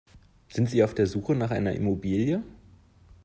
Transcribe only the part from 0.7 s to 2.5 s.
auf der Suche nach einer Immobilie?